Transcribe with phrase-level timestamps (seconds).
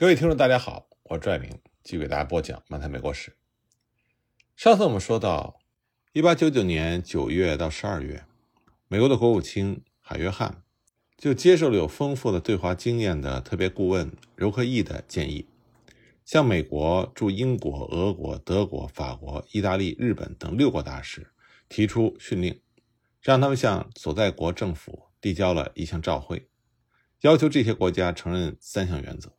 [0.00, 1.50] 各位听众，大家好，我是拽明，
[1.84, 3.30] 继续给大家播讲《漫谈美国史》。
[4.56, 5.60] 上次我们说到，
[6.14, 8.24] 一八九九年九月到十二月，
[8.88, 10.62] 美国的国务卿海约翰
[11.18, 15.46] 就接受了有丰富的对华经验的特别顾问柔克义的建议，
[16.24, 21.30] 向美国驻英国、俄国、德国、法国、意大利、日本等六国大使
[21.68, 22.58] 提出训令，
[23.20, 26.48] 让他们向所在国政府递交了一项照会，
[27.20, 29.36] 要求这些国家承认三项原则。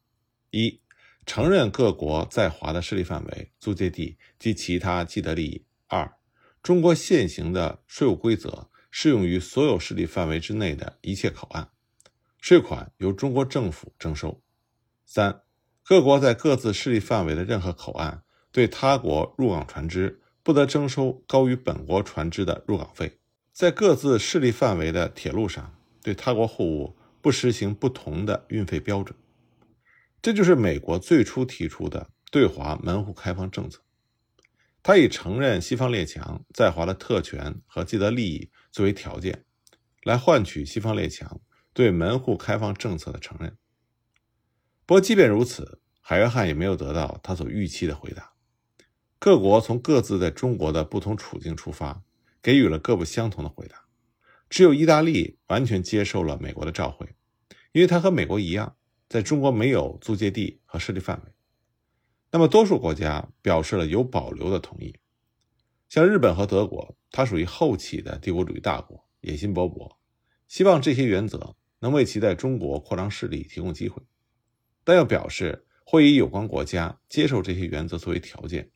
[0.52, 0.80] 一、
[1.26, 6.14] 承认各国在华的势力范围、租界地及其他既得利益；二、
[6.62, 11.70] 中国现行的税务规则适用于所有势力范围之内的一切口岸，
[12.40, 14.42] 税款由中国政府征收；
[15.06, 15.42] 三、
[15.84, 23.20] 各国在各自势力范围的任何口岸对他国入港船只不得征收高于本国船只的入港费，
[23.54, 29.16] 在各自势力范围的铁路上对他国货物不实行不同的运费标准。
[30.22, 33.82] 这就是美国最初提出的对华门户开放政策，
[34.84, 39.46] 他以承认西方列强在华的特权和既得利益作为条件，
[40.04, 41.42] 来换取西方列强
[41.74, 43.58] 对门户开放政策的承认。
[44.86, 48.34] 不过，即便如此，海约翰也没有得到他所预期的回答。
[49.18, 52.04] 各国从各自在中国的不同处境出发，
[52.44, 53.86] 给予了各不相同的回答。
[54.50, 57.16] 只有意大利完全接受了美国的召回，
[57.72, 58.76] 因为他和美国一样。
[59.12, 61.34] 在中国没有租借地和势力范围，
[62.32, 64.96] 那么多数国家表示了有保留的同意。
[65.90, 69.98] 像日本和德国，它属于后起的帝国主义大国，野心勃勃，
[70.48, 74.02] 希望这些原则能为其在中国扩张势力提供机会，
[74.86, 78.72] 但又表示会以有关国家接受这些原则作为条件。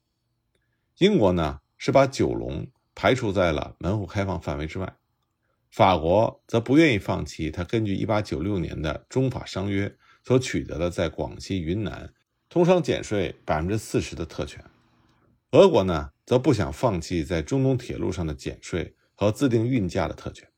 [0.97, 4.97] 英国呢，是把九龙排除在了门户开放范围之外，
[5.71, 9.95] 法国则不愿意放弃它根据1896年的中法商约。
[10.25, 12.11] 所取得的在广西、云南
[12.49, 14.65] 通商减税百分之四十的特权，
[15.51, 20.49] 俄国呢则不想放弃在中东铁路上的减税和自定运价的特权，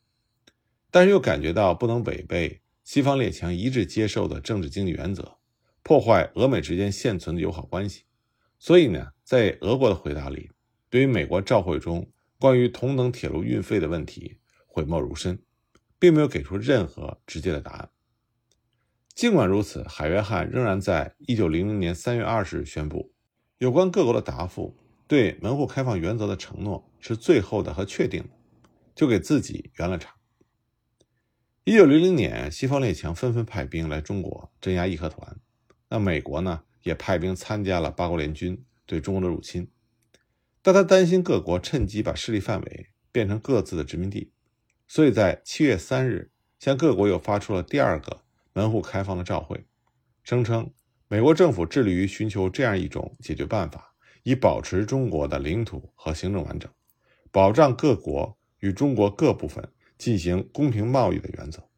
[0.90, 5.38] 但是又感觉到不能违背西方列强一致接受的政治经济原则，
[5.84, 8.04] 破坏俄美之间现存的友好关系，
[8.58, 10.50] 所以呢，在俄国的回答里，
[10.90, 15.38] 对于美国召会中关于同等铁路运费的问题讳莫如深，
[16.00, 17.90] 并没有给出任何直接的答案。
[19.18, 23.12] 尽管如此，海约翰仍然在一九零零年三月二十日宣布，
[23.58, 28.30] 有关各国的答复对门户开放原则的承诺是最后的和确定的，
[28.94, 30.14] 就给自己圆了场。
[31.64, 35.40] 一九零零年，西方列强纷纷派兵来中国镇压义和团，
[35.90, 39.68] 那美国呢也派兵参加了八国联军对中国的入侵，
[40.62, 44.32] 但他担心各国趁机把势力范围变成各自的殖民地，
[44.88, 46.30] 所以在七月三日
[46.60, 48.22] 向各国又发出了第二个。
[48.58, 49.68] 门户开放的照会，
[50.24, 50.74] 声称
[51.08, 56.68] 美国政府致力于寻求这样一种解决办法，以保持中国的领土和行政完整，
[57.32, 61.70] 保障各国与中国各部分进行公平贸易的原则。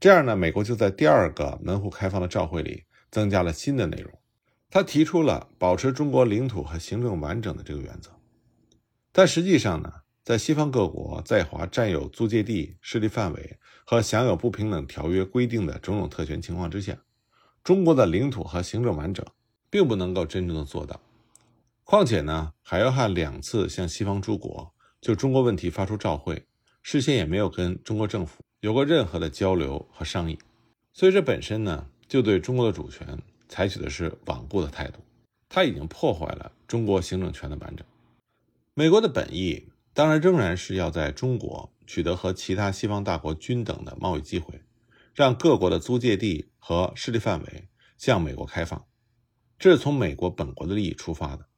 [0.00, 4.10] 这样呢，美国就在第二个门户开放的照会里增加了新的内容，
[4.70, 8.10] 他提出了保持中国领土和行政完整的这个原则。
[9.12, 9.92] 但实际上呢？
[10.24, 16.98] 在西方各国在华占有租界地、势力范围和享有不平等条约规定的种种特权情况之下，
[17.62, 19.24] 中国的领土和行政完整
[19.68, 20.98] 并不能够真正的做到。
[21.84, 26.46] 况且呢，海约翰两次向西方诸国就中国问题发出照会，
[26.82, 30.38] 事先也没有跟中国政府有过任何的交流和商议，
[30.92, 34.98] 所以这本身呢，就对中国的主权采取的是罔顾的态度。
[35.48, 37.86] 他已经破坏了中国行政权的完整。
[38.72, 39.68] 美国的本意。
[39.96, 44.62] 当然，仍然是要在中国取得和其他西方大国均等的贸易机会，
[45.14, 48.86] 让各国的租界地和势力范围向美国开放，
[49.58, 51.48] 这是从美国本国的利益出发的。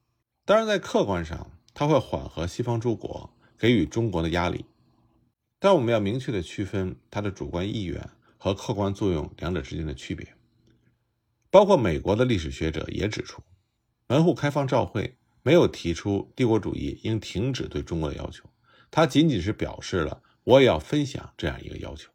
[0.45, 4.65] 当然，在客观上，它会缓和西方诸国给予中国的压力，
[5.59, 10.35] 但我们要明确的区分它的主观意愿和客观作用两者之间的区别。
[11.51, 13.43] 包括美国的历史学者也指出，
[14.07, 15.17] 门户开放照会。
[15.43, 18.51] 没有提出帝国主义应停止对中国的要求，
[18.91, 22.11] 他仅仅是表示了我也要分享这样一个要求。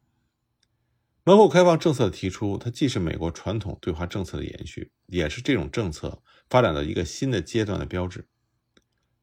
[1.23, 8.27] 门户开放政策的提出，它既是美国传统对华政策的延续，也是这种政策发展到一个新的阶段的标志。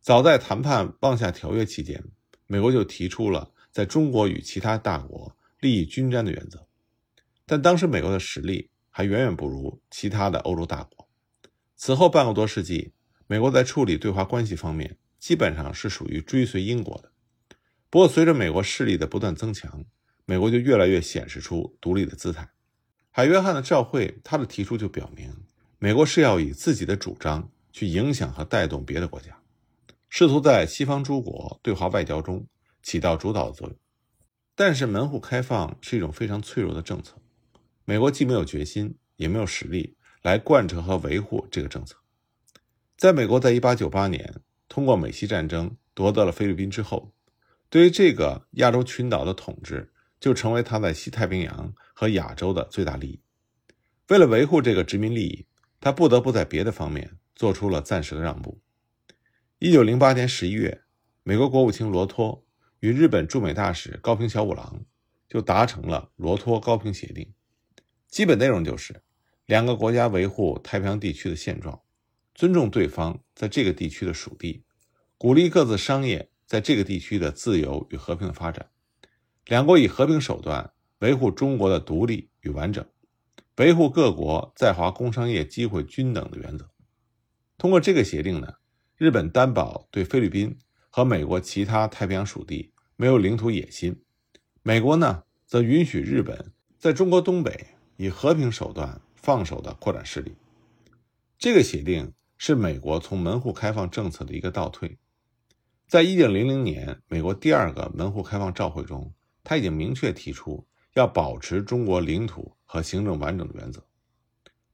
[0.01, 2.05] 早在谈判望下条约期间，
[2.47, 6.67] 美国就提出了在中国与其他大国利益均沾的原则，
[7.45, 11.09] 但当时美国的实力还远远不如其他的欧洲大国。
[11.75, 12.93] 此后半个多世纪。
[13.31, 17.13] 美国在处理对华关系方面，基本上是属于追随英国的。
[17.91, 19.85] 不过，随着美国势力的不断增强，
[20.27, 22.51] 美国就越来越显示出独立的姿态。
[23.11, 25.35] 海约翰的照会，他的提出就表明，
[25.79, 29.39] 美国是要以自己的主张去影响和带动别的国家，
[30.11, 32.47] 试图在西方诸国对华外交中
[32.83, 33.77] 起到主导作用。
[34.55, 37.17] 但是门户开放是一种非常脆弱的政策，
[37.85, 41.97] 美国既没有决心，也没有实力来贯彻和维护这个政策。
[42.97, 44.35] 在美国在1898年
[44.69, 47.13] 通过美西战争夺得了菲律宾之后，
[47.71, 49.93] 对于这个亚洲群岛的统治。
[50.21, 53.21] 就成为他在西太平洋和亚洲的最大利益。
[54.09, 55.47] 为了维护这个殖民利益，
[55.79, 58.61] 他不得不在别的方面做出了暂时的让步。
[59.61, 60.83] 一九零八年十一月，
[61.23, 62.45] 美国国务卿罗托
[62.81, 64.85] 与日本驻美大使高平小五郎
[65.29, 67.33] 就达成了罗托高平协定。
[68.09, 69.03] 基本内容就是
[69.47, 71.81] 两个国家维护太平洋地区的现状，
[72.35, 74.65] 尊重对方在这个地区的属地，
[75.17, 78.71] 鼓励各自商业在这个地区的自由与和平的发展。
[79.45, 82.85] 两国以和平手段维护中国的独立与完整，
[83.59, 86.71] 维护各国在华工商业机会均等的原则。
[87.59, 88.55] 通过这个协定呢，
[88.97, 90.59] 日本担保对菲律宾
[90.89, 94.03] 和美国其他太平洋属地没有领土野心，
[94.63, 97.67] 美国呢则允许日本在中国东北
[97.99, 100.35] 以和平手段放手的扩展势力。
[101.39, 104.97] 这个协定是美国从门户开放政策的一个倒退。
[105.89, 109.13] 在一九零零年美国第二个门户开放照会中。
[109.43, 113.83] 他已经明确提出要保持中国领土和行政完整的原则，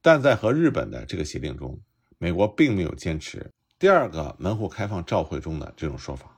[0.01, 1.79] 但在和日本的这个协定中，
[2.17, 6.37] 美国并没有坚持第二个门户开放照会中的这种说法。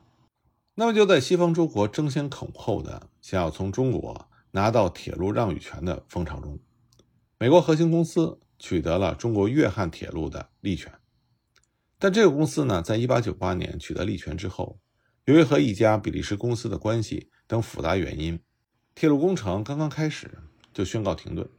[0.76, 6.60] 那么，就在西方诸国争先恐后的想要从中国拿到铁路让与权的风潮中，
[7.40, 10.94] 美国核心公司取得了中国粤汉铁路的利权。
[12.00, 14.80] 但这个公司呢，在1898年取得利权之后，
[15.26, 18.40] 由于和一家比利时公司的关系等复杂原因，
[18.94, 20.38] 铁路工程刚刚开始
[20.74, 21.50] 就宣告停顿。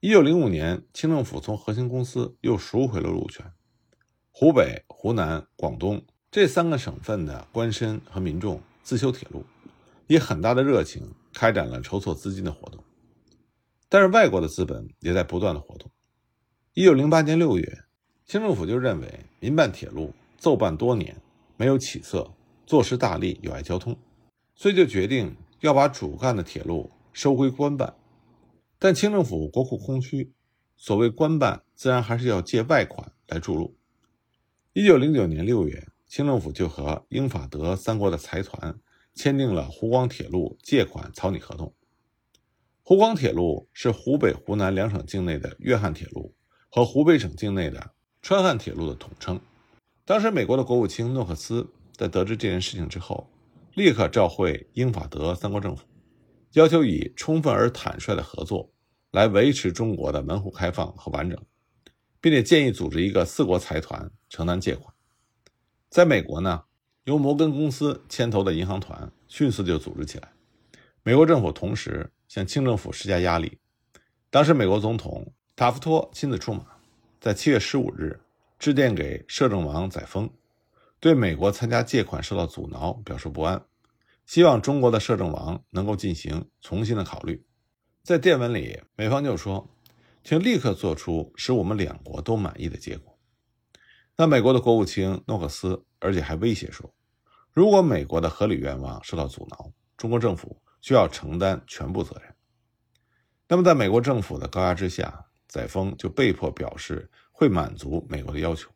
[0.00, 3.52] 一九零五年，清政府从核心公司又赎回了路权。
[4.30, 9.44] 湖北、湖南、广东这三个省份的官绅和民众自修铁路，
[10.08, 12.82] 以很大的热情开展了筹措资金的活动。
[13.88, 15.90] 但是外国的资本也在不断的活动。
[16.72, 17.84] 一九零八年六月，
[18.26, 21.16] 清政府就认为民办铁路奏办多年
[21.56, 22.30] 没有起色。
[22.66, 23.94] 坐失大利，有碍交通，
[24.54, 27.94] 所以就决定要把主干的铁路收归官办。
[28.78, 30.32] 但清政府国库空虚，
[30.74, 33.76] 所谓官办自然还是要借外款来注入。
[34.72, 38.80] 一九零九年六月，清政府就和英法德三国的财团
[39.14, 41.74] 签订了湖广铁路借款草拟合同。
[42.82, 46.34] 湖广铁路是湖北、湖南两省境内的粤汉铁路
[46.70, 47.92] 和湖北省境内的
[48.24, 49.38] 川汉铁路的统称。
[50.06, 51.68] 当时，美国的国务卿诺克斯。
[51.92, 53.28] 在得知这件事情之后，
[53.74, 55.84] 立刻召会英法德三国政府，
[56.54, 58.72] 要求以充分而坦率的合作
[59.12, 61.38] 来维持中国的门户开放和完整，
[62.20, 64.92] 并且建议组织一个四国财团承担借款。
[65.88, 66.64] 在美国呢，
[67.04, 70.32] 由摩根公司牵头的银行团迅速就组织起来。
[71.02, 73.58] 美国政府同时向清政府施加压力。
[74.30, 76.66] 当时美国总统塔夫托亲自出马，
[77.24, 78.20] 在七月十五日
[78.58, 80.28] 致电给摄政王载沣。
[81.00, 83.64] 对美国参加借款受到阻挠表示不安，
[84.26, 87.42] 希望中国的摄政王能够进行重新的考虑。
[88.02, 89.70] 在电文里，美方就说
[90.22, 93.18] ：“请立刻做出使我们两国都满意的结果。”
[94.18, 96.94] 那美国的国务卿诺克斯，而且还威胁说
[97.54, 102.34] ：“如果美国的合理愿望受到阻挠，中国政府需要承担全部责任。”
[103.48, 105.24] 那么，在美国政府的高压之下，
[105.54, 108.68] 载沣就被迫表示会满足美国的要求。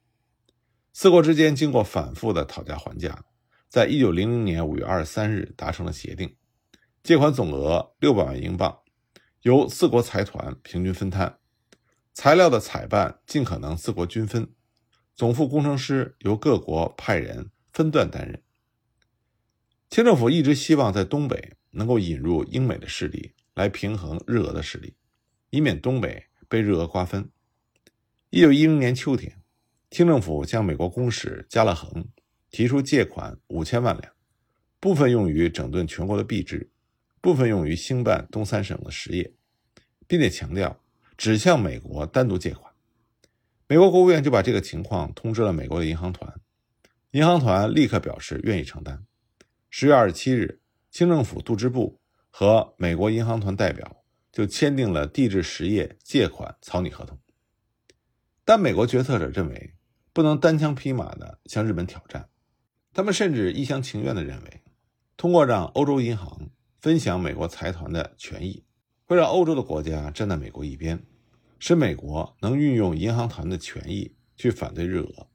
[0.92, 3.24] 四国之间经过反复的讨价还价，
[3.68, 6.36] 在一九零零年五月二十三日达成了协定，
[7.02, 8.78] 借款总额六百万英镑，
[9.42, 11.40] 由四国财团平均分摊，
[12.14, 14.54] 材料的采办尽可能四国均分，
[15.16, 18.40] 总副工程师由各国派人分段担任。
[19.90, 24.94] 清政府一直希望在东北能够引入英美的势力来平衡日俄的势力，
[25.50, 27.30] 以免东北被日俄瓜分。
[28.30, 29.36] 一九一零年秋天。
[29.90, 32.06] 清政府向美国公使加勒恒
[32.50, 34.12] 提出借款五千万两，
[34.78, 36.70] 部分用于整顿全国的币制，
[37.22, 39.32] 部分用于兴办东三省的实业，
[40.06, 40.78] 并且强调
[41.16, 42.70] 只向美国单独借款。
[43.66, 46.38] 美国国务院就把这个情况通知了美国的银行团，
[47.12, 49.06] 银行团立刻表示愿意承担。
[49.70, 54.04] 十月二十七日，清政府杜支部和美国银行团代表
[54.38, 57.18] 就签订了地质实业借款草拟合同，
[58.44, 59.74] 但美国决策者认为。
[60.12, 62.28] 不能单枪匹马地向日本挑战，
[62.92, 64.62] 他们甚至一厢情愿地认为，
[65.16, 68.64] 通过让欧洲银行分享美国财团的权益，
[69.04, 71.04] 会让欧洲的国家站在美国一边，
[71.60, 75.28] 使美国能运用银行团的权益去反对日俄，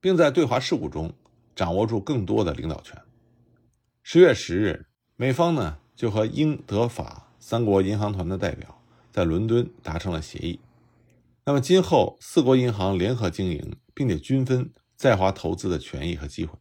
[0.00, 1.12] 并在对华事务中
[1.56, 3.00] 掌握住更多的领导权。
[4.02, 8.80] 十月十日，美方呢就和英、德、法三国银行团的代表
[9.10, 10.60] 在伦敦达成了协议。
[11.44, 16.56] 那么今后四国银行联合经营，并且均分在华投资的权益和机会。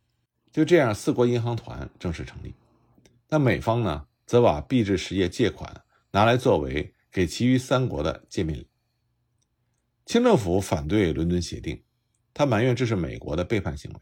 [0.52, 2.56] 就这样，四国银行团正式成立。
[3.28, 8.68] 那美方呢，则把币制实业借款拿来作为给其余三国的见面礼。
[10.06, 11.84] 清政府反对伦敦协定，
[12.34, 14.00] 他埋怨这是美国的背叛行为。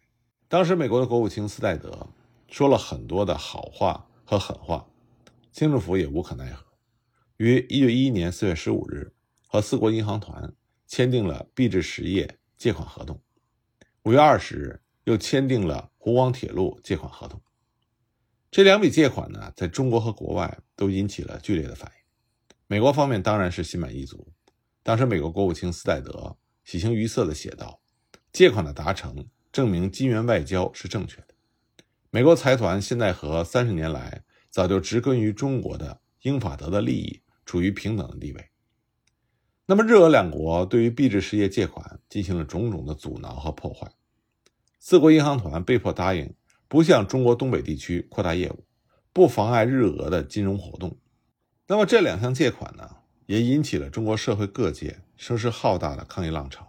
[0.47, 2.07] 当时，美国的国务卿斯戴德
[2.47, 4.87] 说了很多的好话和狠话，
[5.51, 6.65] 清政府也无可奈何，
[7.37, 9.13] 于一九一一年四月十五日
[9.45, 10.51] 和四国银行团
[10.87, 13.21] 签订了币制实业借款合同。
[14.03, 17.39] 五月二十日又签订了湖广铁路借款合同。
[18.49, 22.03] 这两笔借款呢，在中国和国外都引起了剧烈的反应。
[22.65, 24.33] 美国方面当然是心满意足。
[24.81, 27.81] 当时，美国国务卿斯戴德喜形于色地写道
[28.33, 31.27] ：“借款的达成证明金元外交是正确的。
[32.09, 38.49] 美国财团现在和三十年来早就植根于中国的英法德的利益处于平等的地位。”
[39.65, 43.91] 那么，日俄两国对于币制实业借款进行了种种的阻挠和破坏，
[44.79, 46.35] 四国银行团被迫答应
[46.67, 48.63] 不向中国东北地区扩大业务，
[49.11, 50.95] 不妨碍日俄的金融活动。
[51.65, 52.97] 那么，这两项借款呢？
[53.25, 56.65] 也引起了中国社会各界声势浩大的抗议浪潮，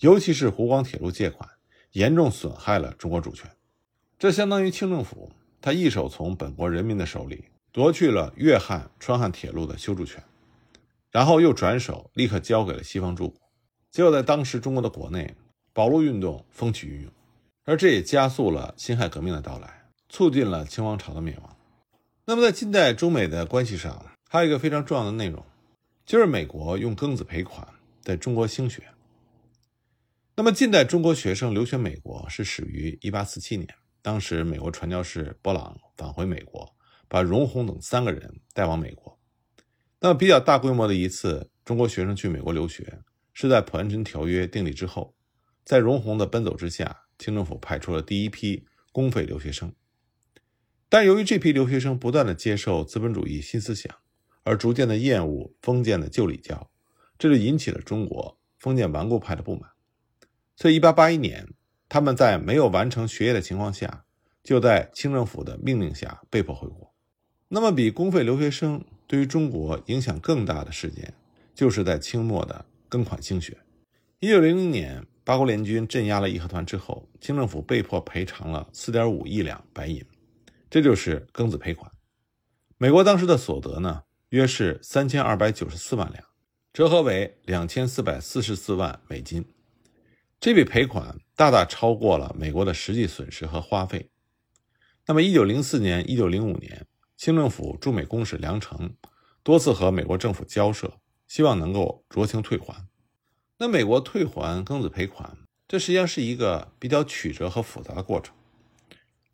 [0.00, 1.48] 尤其是湖广铁路借款，
[1.92, 3.50] 严重损害了中国主权。
[4.18, 7.46] 这相当于清政府他一手从本国人民的手里
[7.76, 10.24] 夺去了粤汉、川汉铁路的修筑权，
[11.10, 13.38] 然后又转手立刻交给了西方诸国。
[13.90, 15.36] 结果在当时中国的国内，
[15.74, 17.12] 保路运动风起云涌，
[17.66, 21.54] 而这也加速了辛亥革命的到来，促进了清王朝的灭亡。
[22.24, 25.44] 那么在近代中美的关系上，还有一个非常重要的内容。
[26.06, 27.68] 就是美国用庚子赔款
[28.00, 28.82] 在中国兴学。
[30.34, 33.68] 那么，近代中国学生留学美国是始于1847年，
[34.00, 36.74] 当时美国传教士波朗返回美国，
[37.08, 39.18] 把荣闳等三个人带往美国。
[40.00, 43.00] 那么，比较大规模的一次中国学生去美国留学，
[43.32, 45.14] 是在普安臣条约订立之后，
[45.64, 49.72] 在荣闳的奔走之下，清政府派出了第一批公费留学生。
[50.88, 53.94] 但由于这批留学生不断的接受资本主义新思想。
[54.48, 56.70] 而逐渐的厌恶封建的旧礼教，
[57.18, 59.72] 这就引起了中国封建顽固派的不满。
[60.54, 61.52] 所以，一八八一年，
[61.88, 64.04] 他们在没有完成学业的情况下，
[64.44, 66.94] 就在清政府的命令下被迫回国。
[67.48, 71.14] 那么，比公费留学生对于中国影响更大的事件，
[71.54, 73.56] 就是在清末的庚款兴学。
[74.18, 80.04] 一九零零年，八国联军镇压了义和团之后，清政府被迫赔偿了四点五亿两白银，
[80.68, 81.90] 这就是庚子赔款。
[82.78, 84.02] 美国当时的所得呢？
[84.30, 86.24] 约是三千二百九十四万两，
[86.72, 89.44] 折合为两千四百四十四万美金。
[90.40, 94.10] 这笔赔款大大超过了美国的实际损失和花费。
[95.06, 96.84] 那么，一九零四年、一九零五年，
[97.16, 98.94] 清政府驻美公使梁诚
[99.42, 102.86] 多次和美国政府交涉，希望能够酌情退还。
[103.58, 108.34] 那美国退还庚子赔款，这实际上是一个比较曲折和复杂的过程。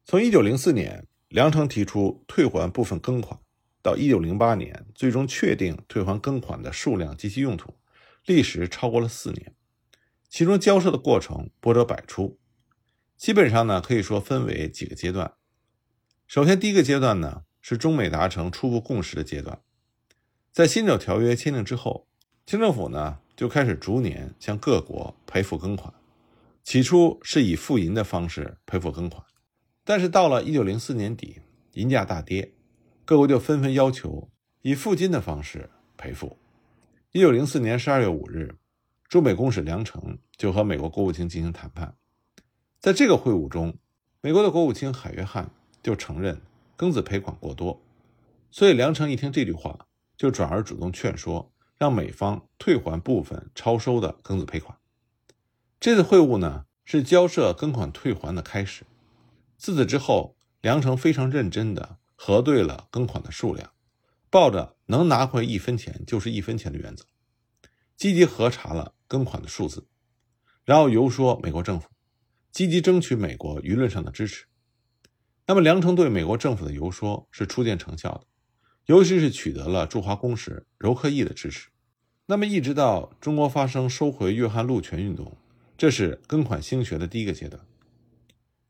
[0.04, 3.38] 从一九零四年，梁诚提出退还部分庚款。
[3.82, 7.74] 到一九零八年，最终确定退还庚款的数量及其用途，
[8.24, 9.56] 历时超过了四年，
[10.28, 12.38] 其中交涉的过程波折百出，
[13.16, 15.32] 基本上呢可以说分为几个阶段。
[16.28, 19.58] 首先，第一个阶段呢是中美达成初步共识的阶段，
[20.50, 22.06] 在辛丑条约签订之后，
[22.44, 25.94] 清政府呢就开始逐年向各国赔付庚款，
[26.62, 29.24] 起初是以付银的方式赔付庚款，
[29.84, 31.40] 但是到了一九零四年底，
[31.72, 32.52] 银价大跌。
[33.04, 34.30] 各国就纷纷要求
[34.62, 36.38] 以付金的方式赔付。
[37.10, 38.54] 一九零四年十二月五日，
[39.08, 41.96] 中美公使梁诚就和美国国务卿进行谈判。
[42.78, 43.76] 在这个会晤中，
[44.20, 45.50] 美国的国务卿海约翰
[45.82, 46.40] 就承认
[46.76, 47.82] 庚子赔款过多，
[48.50, 49.86] 所以梁诚一听这句话，
[50.16, 54.78] 就转而主动劝说，让美方退还部分超收的庚子赔款。
[55.80, 58.84] 这次会晤呢，是交涉庚款退还的开始。
[59.56, 61.98] 自此之后，梁诚非常认真的。
[62.24, 63.72] 核对了庚款的数量，
[64.30, 67.04] 抱着能拿回一分钱就是一分钱的原则，
[67.96, 69.88] 积极核查了庚款的数字，
[70.64, 71.88] 然后游说美国政府，
[72.52, 74.44] 积极争取美国舆论上的支持。
[75.46, 78.24] 那么，梁诚对美国政府的游说是初见成效的，
[78.86, 81.68] 尤其是取得了驻华公使柔克义的支持。
[82.26, 85.36] 那么，一直到中国发生收回粤汉路权运动，
[85.76, 87.62] 这是庚款兴学的第一个阶段。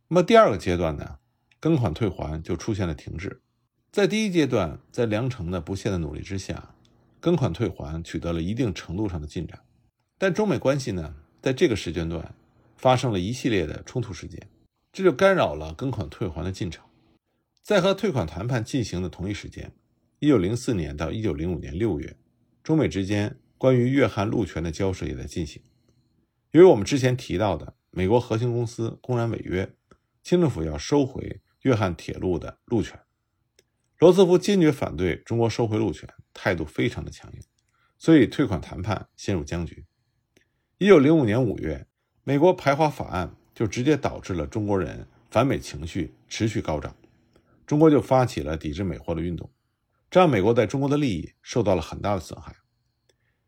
[0.09, 1.19] 那么，第二个阶段呢？
[1.61, 3.41] 庚款退还就出现了停滞，
[3.93, 6.75] 在第一阶段，在梁诚的不懈的努力之下，
[7.21, 9.61] 跟款退还取得了一定程度上的进展，
[10.19, 12.35] 但中美关系呢，在这个时间段
[12.77, 14.45] 发生了一系列的冲突事件，
[14.93, 16.85] 这就干扰了跟款退还的进程。
[17.63, 19.73] 在和退款谈判进行的同一时间，
[20.19, 22.17] 一九零四年到一九零五年六月，
[22.63, 25.63] 中美之间关于粤汉路权的交涉也在进行。
[26.51, 29.75] 由于我们之前提到的美国核心公司公然违约，
[30.23, 33.01] 清政府要收回粤汉铁路的路权，
[33.99, 37.41] 罗斯福坚决反对中国收回路权，态度非常的强硬，
[37.97, 39.87] 所以退款谈判陷入僵局。
[40.77, 41.87] 一九零五年五月，
[42.25, 46.95] 美国排华法案就直接导致了中国人反美情绪持续高涨，
[47.67, 49.51] 中国就发起了抵制美货的运动，
[50.11, 52.57] 这让美国在中国的利益受到了很大的损害。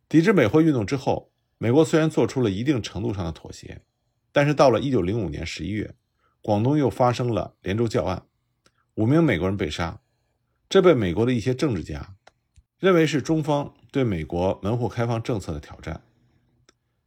[0.09, 1.31] 抵制美货运动之后。
[1.57, 3.81] 美国虽然做出了一定程度上的妥协，
[4.33, 5.95] 但是到了1905年11月，
[6.43, 8.27] 广东又发生了连州教案，
[8.97, 10.01] 五名美国人被杀，
[10.69, 12.17] 这被美国的一些政治家
[12.79, 16.03] 认为是中方对美国门户开放政策的挑战。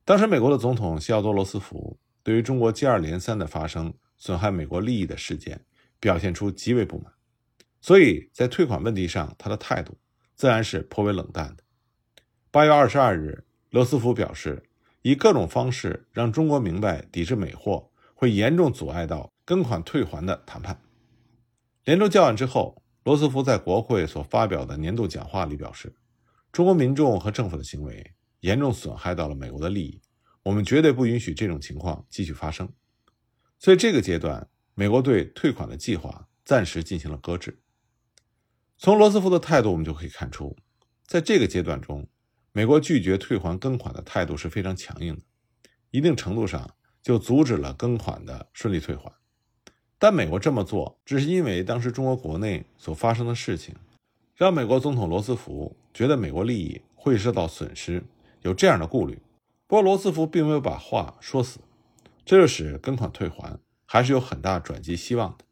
[0.06, 5.64] 当时美国的总统西奥多·罗斯福对于中国接二连三的发生损害美国利益的事件
[5.98, 7.14] 表现出极为不满，
[7.80, 9.98] 所以在退款问题上，他的态度
[10.36, 11.64] 自然是颇为冷淡的。
[12.52, 13.46] 8月22日。
[13.70, 14.62] 罗斯福表示，
[15.04, 20.78] 以各种方式让中国明白抵制美货会严重阻碍到跟款退还的谈判。
[21.86, 25.96] 连州教案之后，罗斯福在国会所发表的年度讲话里表示，
[26.52, 30.02] 中国民众和政府的行为严重损害到了美国的利益，
[30.48, 32.70] 我们绝对不允许这种情况继续发生。
[33.60, 37.60] 所以这个阶段，美国对退款的计划暂时进行了搁置。
[38.78, 40.56] 从罗斯福的态度，我们就可以看出，
[41.06, 42.08] 在这个阶段中。
[42.54, 45.22] 美国拒绝退还跟款的态度是非常强硬的，
[45.92, 46.74] 一定程度上
[47.04, 49.12] 就阻止了跟款的顺利退还。
[50.00, 53.76] 但美国这么做，只是因为当时中国国内所发生的事情，
[54.34, 58.02] 让美国总统罗斯福觉得美国利益会受到损失，
[58.44, 59.20] 有这样的顾虑。
[59.68, 61.60] 不过罗斯福并没有把话说死，
[62.26, 65.46] 这就使跟款退还还是有很大转机希望的。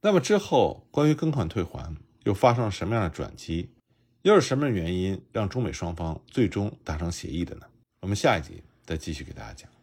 [0.00, 3.70] 那么之后，关于跟款退还又发生了什么样的转机？
[4.22, 7.66] 又是什么原因让中美双方最终达成协议的呢？
[8.00, 9.77] 我们下一集再继续给大家讲。